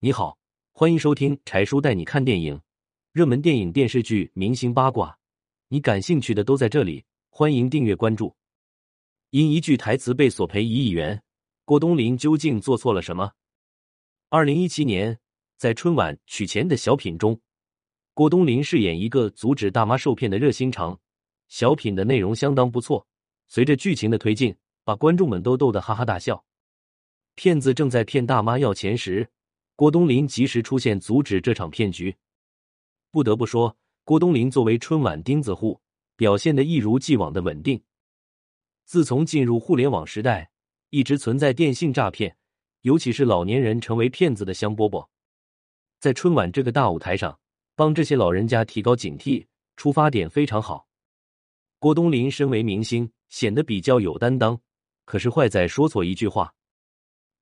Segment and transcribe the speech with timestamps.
[0.00, 0.38] 你好，
[0.70, 2.60] 欢迎收听柴叔带你看电影，
[3.10, 5.18] 热门电影、电视剧、明星八卦，
[5.66, 7.04] 你感兴趣的都在这里。
[7.30, 8.32] 欢迎订阅关注。
[9.30, 11.20] 因一句台词被索赔一亿元，
[11.64, 13.32] 郭冬临究竟做错了什么？
[14.28, 15.18] 二零一七年，
[15.56, 17.40] 在春晚取钱的小品中，
[18.14, 20.96] 郭冬临饰演一个阻止大妈受骗的热心肠。
[21.48, 23.04] 小品的内容相当不错，
[23.48, 24.54] 随着剧情的推进，
[24.84, 26.44] 把观众们都逗得哈哈大笑。
[27.34, 29.28] 骗子正在骗大妈要钱时，
[29.78, 32.16] 郭冬临及时出现，阻止这场骗局。
[33.12, 35.80] 不得不说，郭冬临作为春晚钉子户，
[36.16, 37.80] 表现的一如既往的稳定。
[38.86, 40.50] 自从进入互联网时代，
[40.90, 42.36] 一直存在电信诈骗，
[42.80, 45.06] 尤其是老年人成为骗子的香饽饽。
[46.00, 47.38] 在春晚这个大舞台上，
[47.76, 50.88] 帮这些老人家提高警惕，出发点非常好。
[51.78, 54.60] 郭冬临身为明星，显得比较有担当。
[55.04, 56.52] 可是坏在说错一句话，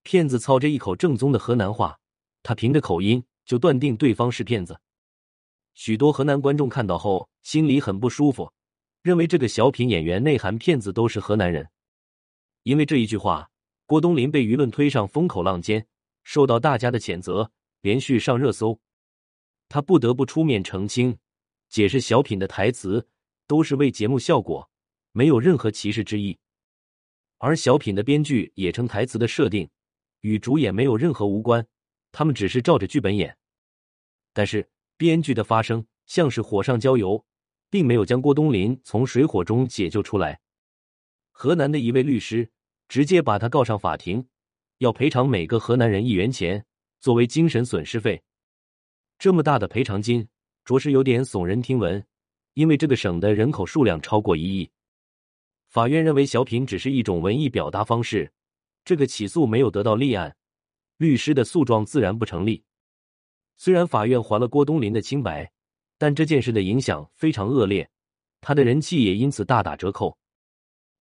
[0.03, 1.99] 骗子操着一口正宗的河南话，
[2.47, 4.81] 他凭着口音就断定对方是骗子。
[5.75, 8.53] 许多河南观众看到后心里很不舒服，
[9.03, 11.69] 认为这个小品演员内涵骗子都是河南人。
[12.63, 13.51] 因为这一句话，
[13.85, 15.85] 郭冬临被舆论推上风口浪尖，
[16.23, 18.79] 受到大家的谴责，连续上热搜。
[19.69, 21.19] 他不得不出面澄清，
[21.69, 23.09] 解释小品的台词。
[23.49, 24.69] 都是为节目效果，
[25.13, 26.37] 没有任何歧视之意。
[27.39, 29.69] 而小品的编剧也称台词的设定
[30.21, 31.65] 与主演没有任何无关，
[32.19, 33.37] 他们只是照着剧本演。
[34.33, 37.27] 但是编剧的发声像是火上浇油，
[37.69, 40.41] 并没有将郭冬临从水火中解救出来。
[41.31, 42.49] 河南的一位律师
[42.89, 44.27] 直接把他告上法庭，
[44.79, 46.65] 要赔偿每个河南人一元钱
[47.01, 48.23] 作为精神损失费。
[49.19, 50.27] 这么大的赔偿金，
[50.65, 52.03] 着实有点耸人听闻。
[52.55, 54.71] 因为这个省的人口数量超过一亿，
[55.69, 58.33] 法院认为小品只是一种文艺表达方式，
[58.87, 60.35] 这个起诉没有得到立案，
[60.97, 62.63] 律师的诉状自然不成立。
[63.57, 65.51] 虽然法院还了郭冬临的清白，
[65.99, 67.89] 但这件事的影响非常恶劣，
[68.41, 70.17] 他的人气也因此大打折扣。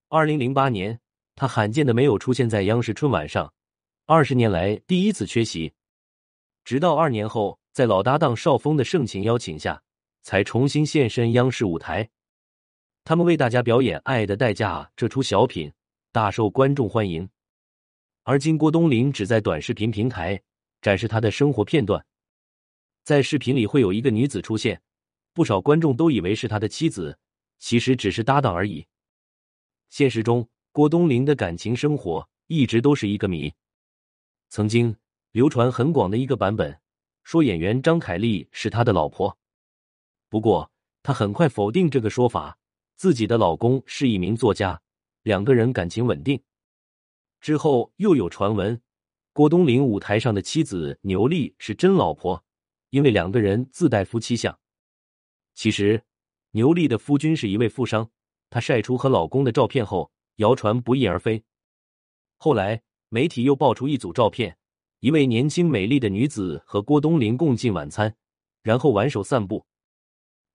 [0.09, 0.99] 二零零八年，
[1.35, 3.53] 他罕见的没有出现在央视春晚上，
[4.05, 5.73] 二十年来第一次缺席，
[6.63, 9.81] 直到二年后，在老搭档邵峰的盛情邀请下。
[10.25, 12.09] 才重新现身央视舞台，
[13.03, 15.71] 他们为大家表演《爱的代价》这出小品，
[16.11, 17.29] 大受观众欢迎。
[18.25, 20.41] 而今郭冬临只在短视频平台
[20.81, 22.03] 展示他的生活片段，
[23.03, 24.81] 在视频里会有一个女子出现，
[25.31, 27.19] 不少观众都以为是他的妻子，
[27.59, 28.87] 其实只是搭档而已。
[29.89, 33.53] 现实中，郭冬临的感情生活一直都是一个谜。
[34.49, 34.95] 曾经
[35.31, 36.79] 流传很广的一个版本，
[37.23, 39.37] 说演员张凯丽是他的老婆。
[40.29, 40.71] 不过，
[41.03, 42.57] 他很快否定这个说法，
[42.95, 44.81] 自己的老公是一名作家，
[45.21, 46.41] 两个人感情稳定。
[47.45, 48.81] 之后又有传闻，
[49.31, 52.43] 郭冬临舞台上的妻子牛莉是真老婆，
[52.89, 54.57] 因为两个人自带夫妻相。
[55.53, 56.03] 其实，
[56.53, 58.09] 牛莉的夫君是一位富商，
[58.49, 61.43] 她晒出和老公的照片后，谣传不翼而飞。
[62.37, 64.57] 后来，媒体又爆出一组照片，
[65.01, 68.15] 一位年轻美丽的女子和郭冬临共进晚餐，
[68.63, 69.63] 然后挽手散步。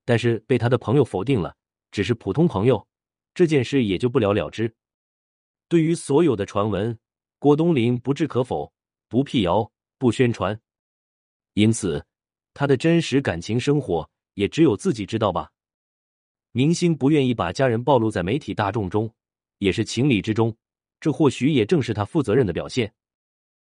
[0.05, 1.55] 但是被他的朋友否定了，
[1.93, 2.85] 只是普通朋友，
[3.33, 4.75] 这件事也就不了了之。
[5.71, 6.99] 对于所有的传闻，
[7.39, 8.73] 郭冬临不置可否，
[9.09, 10.61] 不辟谣，不宣传，
[11.55, 12.05] 因此
[12.53, 15.49] 他的真实感情生活也只有自己知道吧。
[16.51, 19.09] 明星不愿意把家人暴露在媒体大众中，
[19.59, 20.53] 也是情理之中，
[20.99, 22.93] 这或许也正是他负责任的表现。